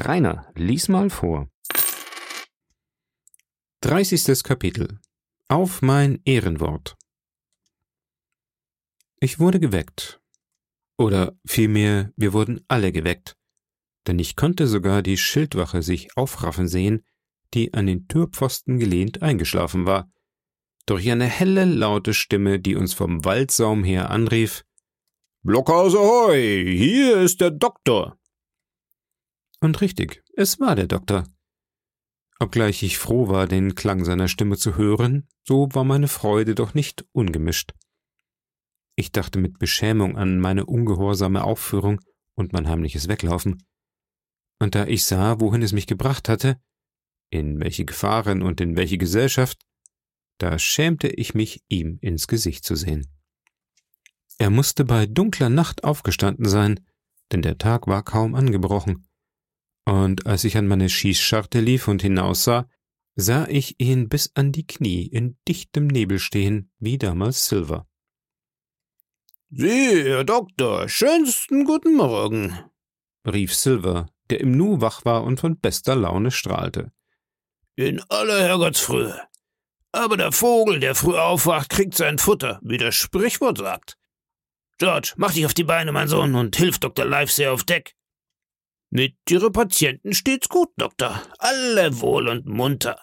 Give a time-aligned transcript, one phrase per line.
[0.00, 1.48] Rainer, lies mal vor.
[3.80, 4.44] 30.
[4.44, 5.00] Kapitel
[5.48, 6.96] Auf mein Ehrenwort
[9.18, 10.20] Ich wurde geweckt.
[10.98, 13.36] Oder vielmehr, wir wurden alle geweckt,
[14.06, 17.04] denn ich konnte sogar die Schildwache sich aufraffen sehen,
[17.54, 20.08] die an den Türpfosten gelehnt eingeschlafen war,
[20.86, 24.64] durch eine helle, laute Stimme, die uns vom Waldsaum her anrief
[25.42, 28.17] Blockhaus hier ist der Doktor.
[29.60, 31.24] Und richtig, es war der Doktor.
[32.38, 36.74] Obgleich ich froh war, den Klang seiner Stimme zu hören, so war meine Freude doch
[36.74, 37.72] nicht ungemischt.
[38.94, 42.00] Ich dachte mit Beschämung an meine ungehorsame Aufführung
[42.34, 43.64] und mein heimliches Weglaufen.
[44.60, 46.60] Und da ich sah, wohin es mich gebracht hatte,
[47.30, 49.58] in welche Gefahren und in welche Gesellschaft,
[50.38, 53.08] da schämte ich mich, ihm ins Gesicht zu sehen.
[54.38, 56.80] Er musste bei dunkler Nacht aufgestanden sein,
[57.32, 59.07] denn der Tag war kaum angebrochen.
[59.88, 62.68] Und als ich an meine Schießscharte lief und hinaussah,
[63.16, 67.88] sah ich ihn bis an die Knie in dichtem Nebel stehen, wie damals Silver.
[69.48, 72.58] Sie, Herr Doktor, schönsten guten Morgen,
[73.26, 76.92] rief Silver, der im Nu wach war und von bester Laune strahlte.
[77.74, 79.18] In aller Herrgottsfrühe.
[79.92, 83.96] Aber der Vogel, der früh aufwacht, kriegt sein Futter, wie das Sprichwort sagt.
[84.76, 87.06] George, mach dich auf die Beine, mein Sohn, und hilf Dr.
[87.06, 87.94] Livesey auf Deck.
[88.90, 91.22] Mit Ihre Patienten steht's gut, Doktor.
[91.38, 92.98] Alle wohl und munter.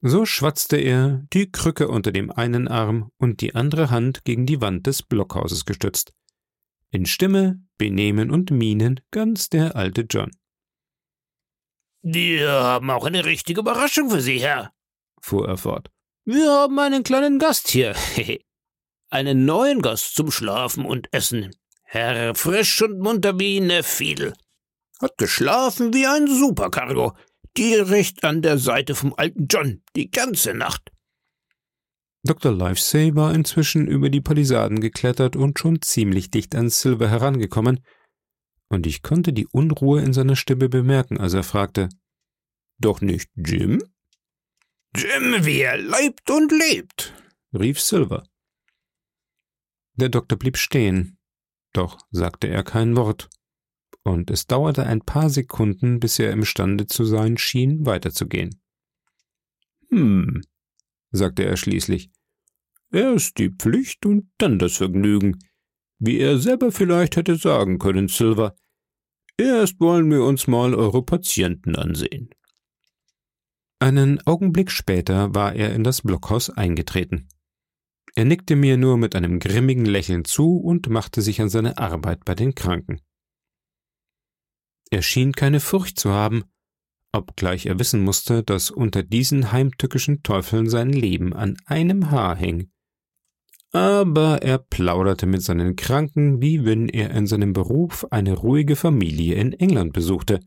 [0.00, 4.60] So schwatzte er, die Krücke unter dem einen Arm und die andere Hand gegen die
[4.60, 6.12] Wand des Blockhauses gestützt.
[6.90, 10.30] In Stimme, Benehmen und Mienen ganz der alte John.
[12.02, 14.72] Wir haben auch eine richtige Überraschung für Sie, Herr,
[15.20, 15.90] fuhr er fort.
[16.24, 17.96] Wir haben einen kleinen Gast hier.
[19.10, 21.50] einen neuen Gast zum Schlafen und Essen.
[21.88, 24.34] Herr frisch und munter wie ne Fiedel.
[25.00, 27.16] Hat geschlafen wie ein Supercargo.
[27.56, 30.90] Direkt an der Seite vom alten John, die ganze Nacht.
[32.24, 32.52] Dr.
[32.52, 37.80] Livesey war inzwischen über die Palisaden geklettert und schon ziemlich dicht an Silver herangekommen,
[38.68, 41.88] und ich konnte die Unruhe in seiner Stimme bemerken, als er fragte
[42.78, 43.80] Doch nicht Jim?
[44.96, 47.14] Jim, wie er leibt und lebt,
[47.56, 48.24] rief Silver.
[49.94, 51.15] Der Doktor blieb stehen,
[51.76, 53.28] doch sagte er kein Wort,
[54.02, 58.60] und es dauerte ein paar Sekunden, bis er imstande zu sein schien, weiterzugehen.
[59.90, 60.42] Hm,
[61.10, 62.10] sagte er schließlich.
[62.92, 65.38] Erst die Pflicht und dann das Vergnügen
[65.98, 68.54] wie er selber vielleicht hätte sagen können, Silver.
[69.38, 72.30] Erst wollen wir uns mal eure Patienten ansehen.
[73.78, 77.28] Einen Augenblick später war er in das Blockhaus eingetreten.
[78.16, 82.24] Er nickte mir nur mit einem grimmigen Lächeln zu und machte sich an seine Arbeit
[82.24, 83.00] bei den Kranken.
[84.90, 86.44] Er schien keine Furcht zu haben,
[87.12, 92.70] obgleich er wissen musste, dass unter diesen heimtückischen Teufeln sein Leben an einem Haar hing
[93.76, 99.34] aber er plauderte mit seinen Kranken, wie wenn er in seinem Beruf eine ruhige Familie
[99.34, 100.40] in England besuchte.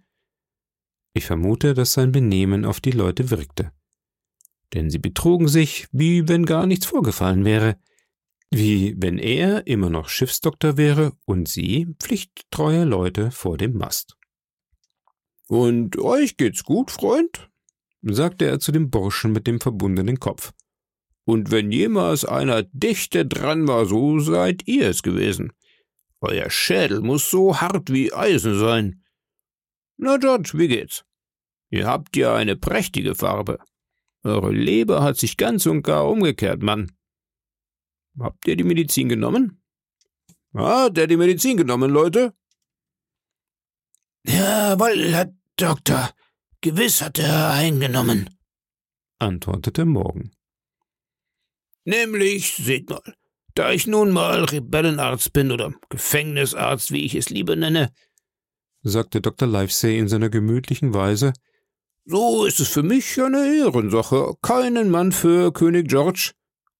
[1.13, 3.71] Ich vermute, dass sein Benehmen auf die Leute wirkte.
[4.73, 7.77] Denn sie betrugen sich, wie wenn gar nichts vorgefallen wäre,
[8.51, 14.15] wie wenn er immer noch Schiffsdoktor wäre und sie pflichttreue Leute vor dem Mast.
[15.47, 17.49] Und euch geht's gut, Freund?
[18.01, 20.53] sagte er zu dem Burschen mit dem verbundenen Kopf.
[21.25, 25.51] Und wenn jemals einer dichte dran war, so seid ihr es gewesen.
[26.21, 29.03] Euer Schädel muss so hart wie Eisen sein.
[29.97, 31.03] Na, George, wie geht's?
[31.69, 33.59] Ihr habt ja eine prächtige Farbe.
[34.23, 36.91] Eure Leber hat sich ganz und gar umgekehrt, Mann.
[38.19, 39.61] Habt ihr die Medizin genommen?
[40.53, 42.33] Hat er die Medizin genommen, Leute?
[44.25, 46.11] Jawohl, Herr Doktor.
[46.61, 48.29] Gewiss hat er eingenommen,
[49.17, 50.31] antwortete Morgan.
[51.85, 53.01] Nämlich, seht mal,
[53.55, 57.93] da ich nun mal Rebellenarzt bin oder Gefängnisarzt, wie ich es lieber nenne,
[58.81, 59.47] sagte Dr.
[59.47, 61.31] Livesey in seiner gemütlichen Weise,
[62.05, 66.31] so ist es für mich eine Ehrensache, keinen Mann für König George,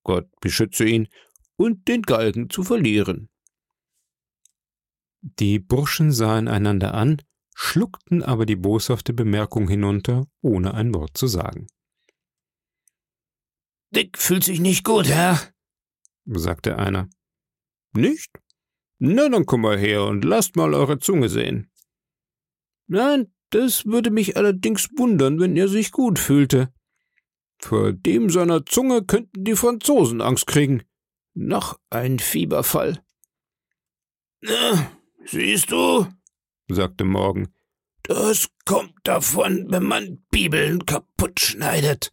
[0.04, 1.08] Gott beschütze ihn,
[1.56, 3.30] und den Galgen zu verlieren.
[5.22, 7.22] Die Burschen sahen einander an,
[7.54, 11.68] schluckten aber die boshafte Bemerkung hinunter, ohne ein Wort zu sagen.
[13.92, 15.40] Dick fühlt sich nicht gut, Herr,
[16.26, 17.10] sagte einer.
[17.94, 18.32] Nicht?
[19.00, 21.72] Na, dann komm mal her und lasst mal eure Zunge sehen.
[22.88, 26.74] Nein, das würde mich allerdings wundern, wenn er sich gut fühlte.
[27.60, 30.84] Vor dem seiner Zunge könnten die Franzosen Angst kriegen.
[31.34, 33.04] Noch ein Fieberfall.
[34.42, 34.92] Na,
[35.26, 36.08] siehst du,
[36.70, 37.54] sagte Morgan,
[38.04, 42.12] Das kommt davon, wenn man Bibeln kaputt schneidet.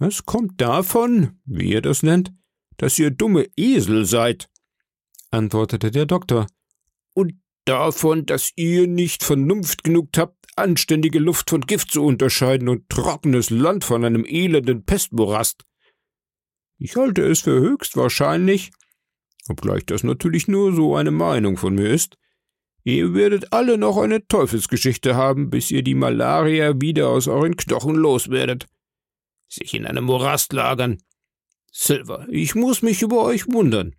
[0.00, 2.32] Es kommt davon, wie ihr das nennt,
[2.76, 4.48] dass ihr dumme Esel seid,
[5.30, 6.46] antwortete der Doktor,
[7.14, 7.34] und
[7.68, 13.50] davon, dass ihr nicht Vernunft genug habt, anständige Luft von Gift zu unterscheiden und trockenes
[13.50, 15.64] Land von einem elenden Pestmorast.
[16.78, 18.70] Ich halte es für höchst wahrscheinlich,
[19.48, 22.16] obgleich das natürlich nur so eine Meinung von mir ist,
[22.84, 27.96] ihr werdet alle noch eine Teufelsgeschichte haben, bis ihr die Malaria wieder aus euren Knochen
[27.96, 28.66] loswerdet.
[29.48, 30.98] Sich in einem Morast lagern.
[31.70, 33.94] Silver, ich muss mich über euch wundern.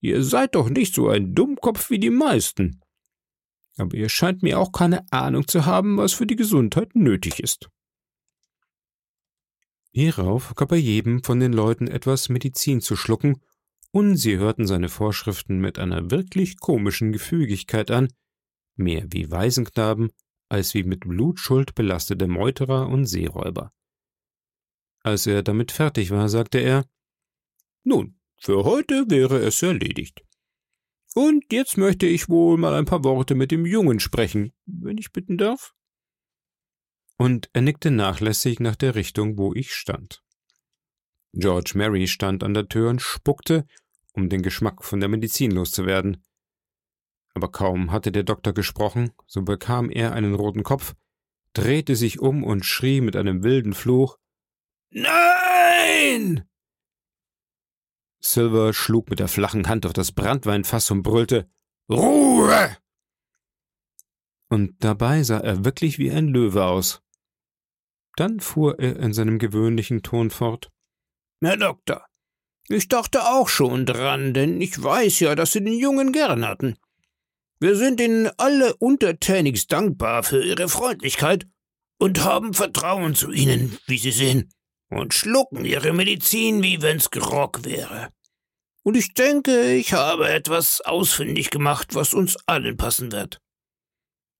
[0.00, 2.80] Ihr seid doch nicht so ein Dummkopf wie die meisten.
[3.76, 7.68] Aber ihr scheint mir auch keine Ahnung zu haben, was für die Gesundheit nötig ist.
[9.92, 13.40] Hierauf gab er jedem von den Leuten etwas Medizin zu schlucken,
[13.92, 18.08] und sie hörten seine Vorschriften mit einer wirklich komischen Gefügigkeit an,
[18.74, 20.10] mehr wie Waisenknaben
[20.48, 23.72] als wie mit Blutschuld belastete Meuterer und Seeräuber.
[25.00, 26.84] Als er damit fertig war, sagte er
[27.84, 30.22] Nun, für heute wäre es erledigt.
[31.16, 35.10] Und jetzt möchte ich wohl mal ein paar Worte mit dem Jungen sprechen, wenn ich
[35.10, 35.74] bitten darf
[37.16, 40.22] und er nickte nachlässig nach der Richtung, wo ich stand.
[41.32, 43.66] George Mary stand an der Tür und spuckte,
[44.12, 46.24] um den Geschmack von der Medizin loszuwerden.
[47.34, 50.94] Aber kaum hatte der Doktor gesprochen, so bekam er einen roten Kopf,
[51.52, 54.18] drehte sich um und schrie mit einem wilden Fluch
[54.90, 56.48] Nein.
[58.20, 61.48] Silver schlug mit der flachen Hand auf das Brandweinfass und brüllte
[61.90, 62.76] Ruhe.
[64.48, 67.02] Und dabei sah er wirklich wie ein Löwe aus.
[68.16, 70.70] Dann fuhr er in seinem gewöhnlichen Ton fort.
[71.42, 72.06] Herr Doktor,
[72.68, 76.76] ich dachte auch schon dran, denn ich weiß ja, dass Sie den Jungen gern hatten.
[77.60, 81.46] Wir sind Ihnen alle untertänigst dankbar für Ihre Freundlichkeit
[81.98, 84.50] und haben Vertrauen zu Ihnen, wie Sie sehen,
[84.88, 88.10] und schlucken Ihre Medizin, wie wenn's Grog wäre.
[88.82, 93.40] Und ich denke, ich habe etwas ausfindig gemacht, was uns allen passen wird.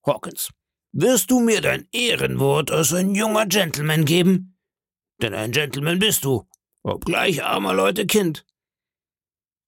[0.06, 0.50] Hawkins,
[0.92, 4.56] wirst du mir dein Ehrenwort als ein junger Gentleman geben?
[5.20, 6.48] Denn ein Gentleman bist du,
[6.84, 8.46] obgleich armer Leute Kind.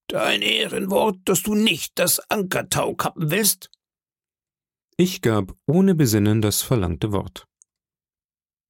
[0.07, 3.71] Dein Ehrenwort, dass du nicht das Ankertau kappen willst?
[4.97, 7.47] Ich gab ohne Besinnen das verlangte Wort.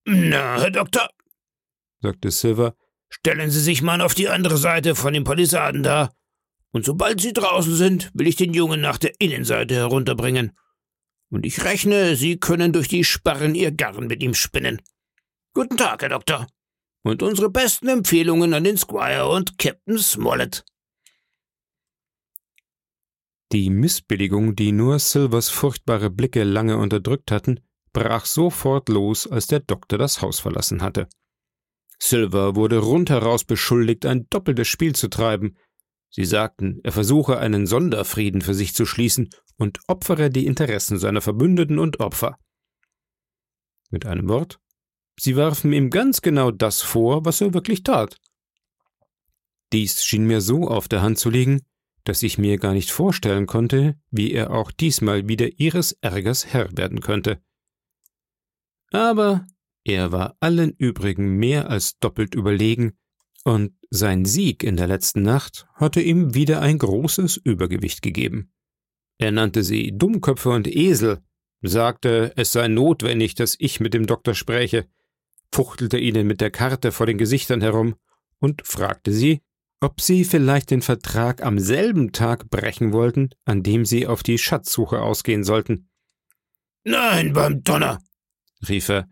[0.05, 1.11] Na, Herr Doktor,
[2.01, 2.75] sagte Silver,
[3.09, 6.11] stellen Sie sich mal auf die andere Seite von den Palisaden da,
[6.71, 10.53] und sobald Sie draußen sind, will ich den Jungen nach der Innenseite herunterbringen
[11.31, 14.81] und ich rechne, Sie können durch die Sparren Ihr Garn mit ihm spinnen.
[15.55, 16.47] Guten Tag, Herr Doktor.
[17.03, 20.65] Und unsere besten Empfehlungen an den Squire und Captain Smollett.
[23.53, 27.61] Die Missbilligung, die nur Silvers furchtbare Blicke lange unterdrückt hatten,
[27.93, 31.09] brach sofort los, als der Doktor das Haus verlassen hatte.
[31.99, 35.57] Silver wurde rundheraus beschuldigt, ein doppeltes Spiel zu treiben,
[36.11, 41.21] Sie sagten, er versuche einen Sonderfrieden für sich zu schließen und opfere die Interessen seiner
[41.21, 42.39] Verbündeten und Opfer.
[43.91, 44.59] Mit einem Wort,
[45.19, 48.19] sie warfen ihm ganz genau das vor, was er wirklich tat.
[49.73, 51.63] Dies schien mir so auf der Hand zu liegen,
[52.05, 56.75] dass ich mir gar nicht vorstellen konnte, wie er auch diesmal wieder ihres Ärgers Herr
[56.77, 57.43] werden könnte.
[58.93, 59.47] Aber
[59.85, 62.99] er war allen übrigen mehr als doppelt überlegen,
[63.45, 68.53] und sein Sieg in der letzten Nacht hatte ihm wieder ein großes Übergewicht gegeben.
[69.17, 71.21] Er nannte sie Dummköpfe und Esel,
[71.63, 74.87] sagte, es sei notwendig, dass ich mit dem Doktor spräche,
[75.53, 77.97] fuchtelte ihnen mit der Karte vor den Gesichtern herum
[78.39, 79.41] und fragte sie,
[79.81, 84.39] ob sie vielleicht den Vertrag am selben Tag brechen wollten, an dem sie auf die
[84.39, 85.89] Schatzsuche ausgehen sollten.
[86.85, 87.99] Nein, beim Donner,
[88.69, 89.09] rief er,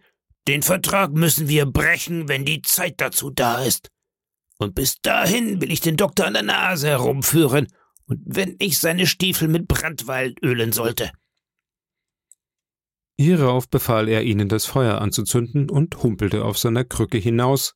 [0.48, 3.90] den Vertrag müssen wir brechen, wenn die Zeit dazu da ist.
[4.58, 7.68] Und bis dahin will ich den Doktor an der Nase herumführen,
[8.06, 11.10] und wenn ich seine Stiefel mit Brandweil ölen sollte.
[13.18, 17.74] Hierauf befahl er ihnen, das Feuer anzuzünden und humpelte auf seiner Krücke hinaus,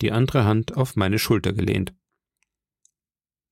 [0.00, 1.94] die andere Hand auf meine Schulter gelehnt.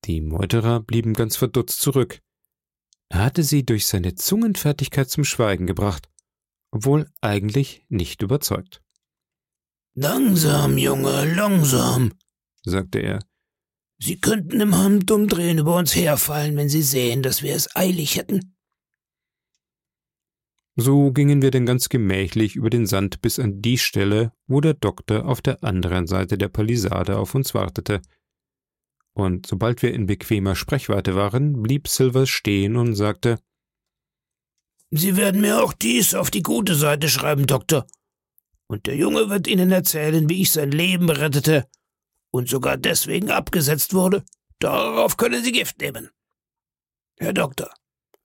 [0.05, 2.21] Die Meuterer blieben ganz verdutzt zurück.
[3.09, 6.09] Er hatte sie durch seine Zungenfertigkeit zum Schweigen gebracht,
[6.71, 8.81] obwohl eigentlich nicht überzeugt.
[9.93, 12.13] Langsam, Junge, langsam,
[12.63, 13.19] sagte er.
[13.99, 18.15] Sie könnten im Hand umdrehen über uns herfallen, wenn Sie sehen, dass wir es eilig
[18.15, 18.55] hätten.
[20.75, 24.73] So gingen wir denn ganz gemächlich über den Sand bis an die Stelle, wo der
[24.73, 28.01] Doktor auf der anderen Seite der Palisade auf uns wartete.
[29.13, 33.37] Und sobald wir in bequemer Sprechweite waren, blieb Silvers stehen und sagte
[34.91, 37.87] Sie werden mir auch dies auf die gute Seite schreiben, Doktor.
[38.67, 41.65] Und der Junge wird Ihnen erzählen, wie ich sein Leben rettete
[42.29, 44.23] und sogar deswegen abgesetzt wurde.
[44.59, 46.09] Darauf können Sie Gift nehmen.
[47.17, 47.73] Herr Doktor,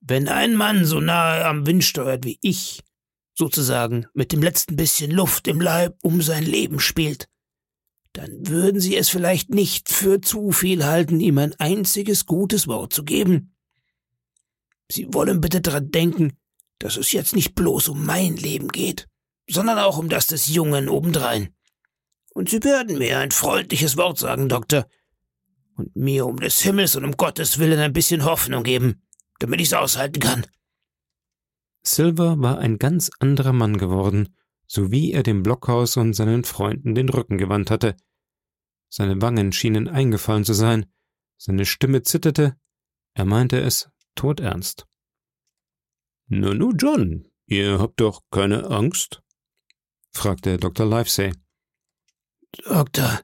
[0.01, 2.83] wenn ein Mann so nahe am Wind steuert wie ich,
[3.35, 7.29] sozusagen mit dem letzten bisschen Luft im Leib um sein Leben spielt,
[8.13, 12.93] dann würden Sie es vielleicht nicht für zu viel halten, ihm ein einziges gutes Wort
[12.93, 13.55] zu geben.
[14.91, 16.39] Sie wollen bitte daran denken,
[16.79, 19.09] dass es jetzt nicht bloß um mein Leben geht,
[19.49, 21.55] sondern auch um das des Jungen obendrein.
[22.35, 24.87] Und Sie werden mir ein freundliches Wort sagen, Doktor,
[25.77, 29.07] und mir um des Himmels und um Gottes Willen ein bisschen Hoffnung geben,
[29.39, 30.47] damit ich's aushalten kann.
[31.83, 34.35] Silver war ein ganz anderer Mann geworden,
[34.67, 37.97] so wie er dem Blockhaus und seinen Freunden den Rücken gewandt hatte.
[38.89, 40.87] Seine Wangen schienen eingefallen zu sein,
[41.37, 42.57] seine Stimme zitterte,
[43.15, 44.87] er meinte es todernst.
[46.29, 49.23] Nanu, John, ihr habt doch keine Angst?
[50.13, 50.87] fragte Dr.
[50.87, 51.33] Livesey.
[52.65, 53.21] Doktor,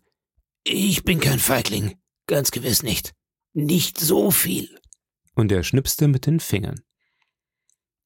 [0.62, 3.12] ich bin kein Feigling, ganz gewiss nicht.
[3.54, 4.78] Nicht so viel.
[5.35, 6.80] Und er schnipste mit den Fingern.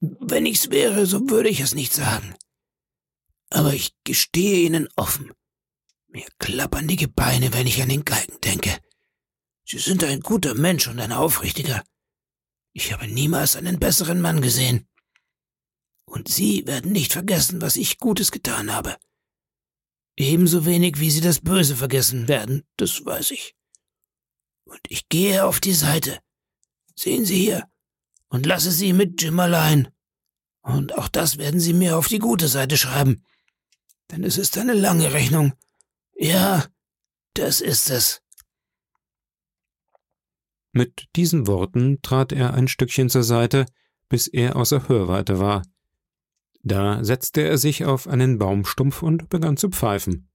[0.00, 2.34] Wenn ich's wäre, so würde ich es nicht sagen.
[3.50, 5.32] Aber ich gestehe Ihnen offen,
[6.08, 8.78] mir klappern die Gebeine, wenn ich an den Galgen denke.
[9.64, 11.84] Sie sind ein guter Mensch und ein aufrichtiger.
[12.78, 14.86] Ich habe niemals einen besseren Mann gesehen.
[16.04, 18.98] Und Sie werden nicht vergessen, was ich Gutes getan habe.
[20.14, 23.56] Ebenso wenig, wie Sie das Böse vergessen werden, das weiß ich.
[24.64, 26.20] Und ich gehe auf die Seite.
[26.94, 27.66] Sehen Sie hier.
[28.28, 29.88] Und lasse Sie mit Jim allein.
[30.60, 33.24] Und auch das werden Sie mir auf die gute Seite schreiben.
[34.10, 35.54] Denn es ist eine lange Rechnung.
[36.14, 36.66] Ja,
[37.32, 38.20] das ist es.
[40.76, 43.64] Mit diesen Worten trat er ein Stückchen zur Seite,
[44.10, 45.62] bis er außer Hörweite war.
[46.62, 50.28] Da setzte er sich auf einen Baumstumpf und begann zu pfeifen.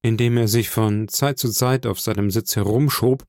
[0.00, 3.26] Indem er sich von Zeit zu Zeit auf seinem Sitz herumschob,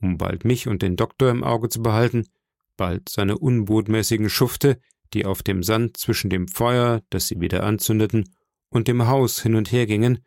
[0.00, 2.28] um bald mich und den Doktor im Auge zu behalten,
[2.76, 4.78] bald seine unbotmäßigen Schufte,
[5.14, 8.36] die auf dem Sand zwischen dem Feuer, das sie wieder anzündeten,
[8.68, 10.24] und dem Haus hin und her gingen,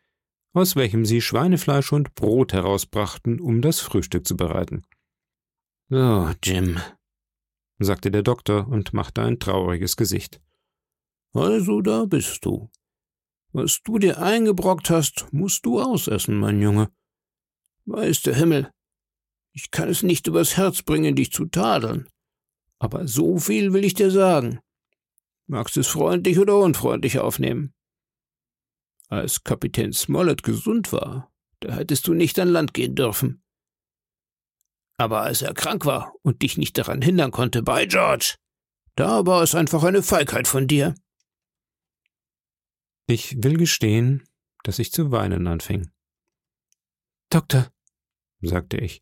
[0.51, 4.84] aus welchem sie Schweinefleisch und Brot herausbrachten, um das Frühstück zu bereiten.
[5.91, 6.79] So, Jim,
[7.79, 10.39] sagte der Doktor und machte ein trauriges Gesicht.
[11.34, 12.69] Also da bist du.
[13.53, 16.91] Was du dir eingebrockt hast, musst du ausessen, mein Junge.
[17.86, 18.72] Weiß der Himmel,
[19.51, 22.08] ich kann es nicht übers Herz bringen, dich zu tadeln.
[22.77, 24.60] Aber so viel will ich dir sagen.
[25.48, 27.74] Magst es freundlich oder unfreundlich aufnehmen?
[29.08, 31.31] Als Kapitän Smollett gesund war,
[31.62, 33.41] da hättest du nicht an Land gehen dürfen.
[35.00, 38.36] Aber als er krank war und dich nicht daran hindern konnte, bei George,
[38.96, 40.94] da war es einfach eine Feigheit von dir.
[43.08, 44.27] Ich will gestehen,
[44.63, 45.89] dass ich zu weinen anfing.
[47.29, 47.72] Doktor,
[48.41, 49.01] sagte ich,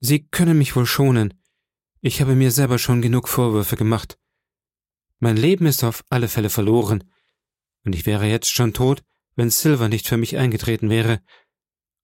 [0.00, 1.40] Sie können mich wohl schonen.
[2.00, 4.18] Ich habe mir selber schon genug Vorwürfe gemacht.
[5.20, 7.08] Mein Leben ist auf alle Fälle verloren,
[7.84, 9.04] und ich wäre jetzt schon tot,
[9.36, 11.22] wenn Silver nicht für mich eingetreten wäre.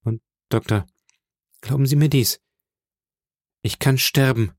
[0.05, 0.87] Und, Doktor,
[1.61, 2.41] glauben Sie mir dies.
[3.63, 4.53] Ich kann sterben.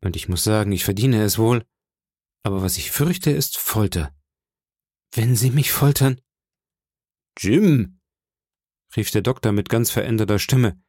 [0.00, 1.64] Und ich muss sagen, ich verdiene es wohl.
[2.42, 4.14] Aber was ich fürchte, ist Folter.
[5.12, 6.20] Wenn Sie mich foltern.
[7.38, 8.00] Jim,
[8.96, 10.82] rief der Doktor mit ganz veränderter Stimme.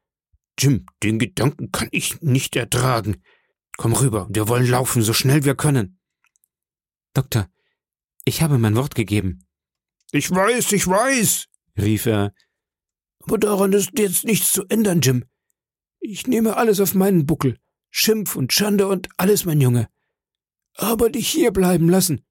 [0.58, 3.22] Jim, den Gedanken kann ich nicht ertragen.
[3.78, 6.00] Komm rüber, wir wollen laufen, so schnell wir können.
[7.14, 7.50] Doktor,
[8.26, 9.46] ich habe mein Wort gegeben.
[10.12, 12.34] Ich weiß, ich weiß, rief er.
[13.20, 15.26] Aber daran ist jetzt nichts zu ändern, Jim.
[16.06, 17.58] Ich nehme alles auf meinen Buckel.
[17.90, 19.88] Schimpf und Schande und alles, mein Junge.
[20.76, 22.26] Aber dich hier bleiben lassen,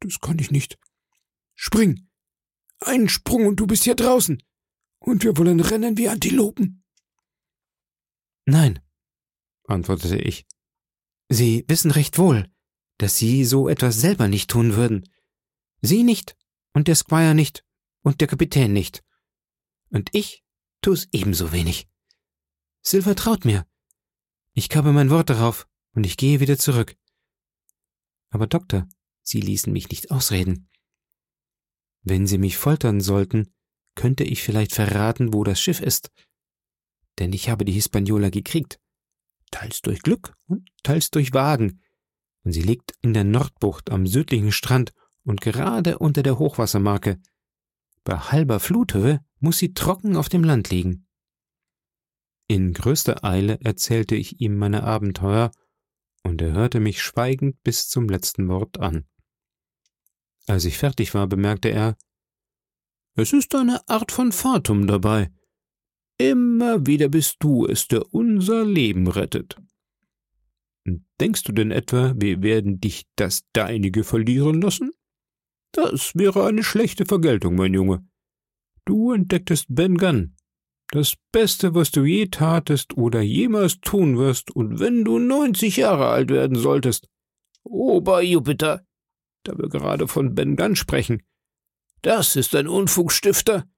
[0.00, 0.78] das kann ich nicht.
[1.54, 2.08] Spring.
[2.80, 4.42] Einen Sprung und du bist hier draußen.
[5.00, 6.84] Und wir wollen rennen wie Antilopen.
[8.46, 8.80] Nein,
[9.64, 10.46] antwortete ich.
[11.28, 12.50] Sie wissen recht wohl,
[12.96, 15.06] dass Sie so etwas selber nicht tun würden.
[15.82, 16.34] Sie nicht,
[16.72, 17.62] und der Squire nicht
[18.00, 19.04] und der Kapitän nicht.
[19.90, 20.44] Und ich
[20.80, 21.88] tu's ebenso wenig.
[22.82, 23.66] Silver traut mir.
[24.54, 26.96] Ich habe mein Wort darauf und ich gehe wieder zurück.
[28.30, 28.88] Aber Doktor,
[29.22, 30.68] Sie ließen mich nicht ausreden.
[32.02, 33.52] Wenn Sie mich foltern sollten,
[33.94, 36.10] könnte ich vielleicht verraten, wo das Schiff ist.
[37.18, 38.78] Denn ich habe die Hispaniola gekriegt.
[39.50, 41.82] Teils durch Glück und teils durch Wagen.
[42.44, 44.92] Und sie liegt in der Nordbucht am südlichen Strand
[45.24, 47.20] und gerade unter der Hochwassermarke.
[48.04, 51.07] Bei halber Fluthöhe muss sie trocken auf dem Land liegen.
[52.48, 55.50] In größter Eile erzählte ich ihm meine Abenteuer,
[56.24, 59.04] und er hörte mich schweigend bis zum letzten Wort an.
[60.46, 61.96] Als ich fertig war, bemerkte er,
[63.14, 65.30] es ist eine Art von Fatum dabei.
[66.16, 69.56] Immer wieder bist du es, der unser Leben rettet.
[71.20, 74.92] Denkst du denn etwa, wir werden dich das Deinige verlieren lassen?
[75.72, 78.08] Das wäre eine schlechte Vergeltung, mein Junge.
[78.86, 80.34] Du entdecktest Ben Gunn,
[80.90, 86.08] das Beste, was du je tatest oder jemals tun wirst, und wenn du neunzig Jahre
[86.08, 87.08] alt werden solltest.
[87.62, 88.86] Oberjupiter,
[89.44, 91.22] da wir gerade von Ben Gunn sprechen.
[92.02, 93.68] Das ist ein Unfugstifter.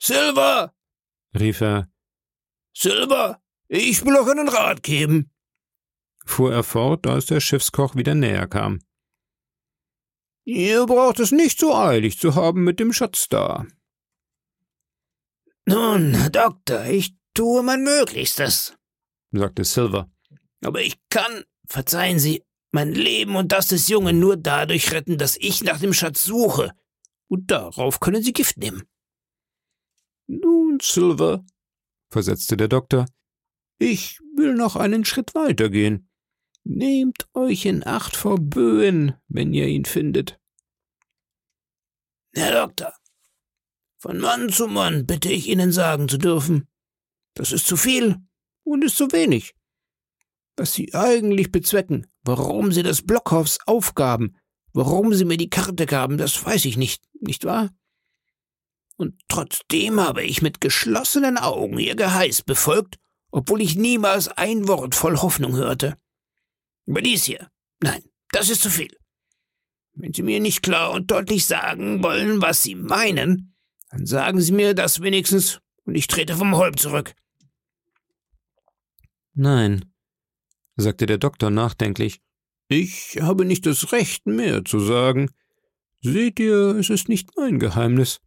[0.00, 0.74] Silver!
[1.38, 1.90] rief er.
[2.74, 5.30] Silver, ich will euch einen Rat geben,
[6.24, 8.80] fuhr er fort, als der Schiffskoch wieder näher kam.
[10.44, 13.66] Ihr braucht es nicht so eilig zu haben mit dem Schatz da.
[15.66, 18.74] Nun, Doktor, ich tue mein Möglichstes,
[19.30, 20.10] sagte Silver.
[20.64, 25.36] Aber ich kann, verzeihen Sie, mein Leben und das des Jungen nur dadurch retten, dass
[25.36, 26.72] ich nach dem Schatz suche.
[27.28, 28.82] Und darauf können Sie Gift nehmen.
[30.26, 31.44] Nun, Silver,
[32.10, 33.06] versetzte der Doktor,
[33.78, 36.08] ich will noch einen Schritt weiter gehen.
[36.64, 40.38] Nehmt euch in Acht vor Böen, wenn ihr ihn findet.
[42.34, 42.94] Herr Doktor,
[44.02, 46.66] von Mann zu Mann bitte ich Ihnen sagen zu dürfen,
[47.34, 48.16] das ist zu viel
[48.64, 49.54] und ist zu wenig.
[50.56, 54.36] Was Sie eigentlich bezwecken, warum Sie das Blockhaus aufgaben,
[54.72, 57.70] warum Sie mir die Karte gaben, das weiß ich nicht, nicht wahr?
[58.96, 62.96] Und trotzdem habe ich mit geschlossenen Augen Ihr Geheiß befolgt,
[63.30, 65.96] obwohl ich niemals ein Wort voll Hoffnung hörte.
[66.88, 68.96] Aber dies hier, nein, das ist zu viel.
[69.94, 73.51] Wenn Sie mir nicht klar und deutlich sagen wollen, was Sie meinen,
[73.92, 77.14] dann sagen Sie mir das wenigstens, und ich trete vom Holm zurück.
[79.34, 79.84] Nein,
[80.76, 82.20] sagte der Doktor nachdenklich.
[82.68, 85.30] Ich habe nicht das Recht, mehr zu sagen.
[86.00, 88.20] Seht ihr, es ist nicht mein Geheimnis.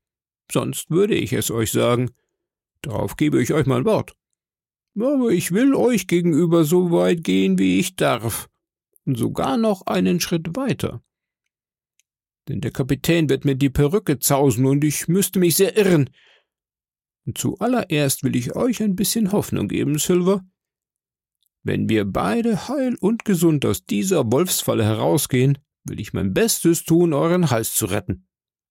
[0.51, 2.11] Sonst würde ich es euch sagen.
[2.83, 4.15] Darauf gebe ich euch mein Wort.
[4.95, 8.47] Aber ich will euch gegenüber so weit gehen, wie ich darf,
[9.05, 11.01] und sogar noch einen Schritt weiter
[12.47, 16.09] denn der Kapitän wird mir die Perücke zausen und ich müsste mich sehr irren.
[17.25, 20.45] Und zuallererst will ich euch ein bisschen Hoffnung geben, Silver.
[21.63, 27.13] Wenn wir beide heil und gesund aus dieser Wolfsfalle herausgehen, will ich mein Bestes tun,
[27.13, 28.27] euren Hals zu retten.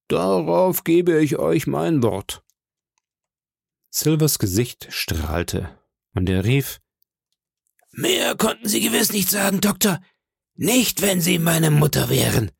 [0.08, 2.44] Darauf gebe ich euch mein Wort.
[3.90, 5.78] Silvers Gesicht strahlte,
[6.14, 6.80] und er rief
[7.90, 10.00] Mehr konnten Sie gewiss nicht sagen, Doktor.
[10.56, 12.50] Nicht, wenn Sie meine Mutter wären.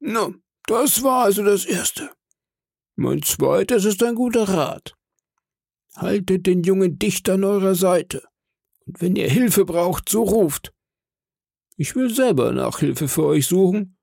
[0.00, 0.32] Na,
[0.66, 2.10] das war also das Erste.
[2.96, 4.94] Mein zweites ist ein guter Rat.
[5.94, 8.22] Haltet den Jungen dicht an eurer Seite,
[8.86, 10.72] und wenn ihr Hilfe braucht, so ruft.
[11.76, 13.96] Ich will selber nach Hilfe für euch suchen.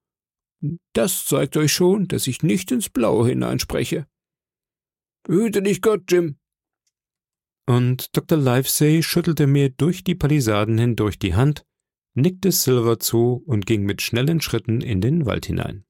[0.94, 4.08] Das zeigt euch schon, dass ich nicht ins Blaue hineinspreche.
[5.24, 6.38] Behüte dich Gott, Jim.
[7.68, 8.38] Und Dr.
[8.38, 11.66] Livesey schüttelte mir durch die Palisaden hindurch die Hand,
[12.14, 15.85] nickte Silver zu und ging mit schnellen Schritten in den Wald hinein.